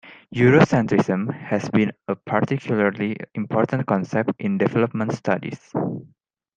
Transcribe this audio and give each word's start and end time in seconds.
Eurocentrism 0.33 1.31
has 1.31 1.69
been 1.69 1.91
a 2.07 2.15
particularly 2.15 3.15
important 3.35 3.85
concept 3.85 4.31
in 4.39 4.57
development 4.57 5.11
studies. 5.13 5.71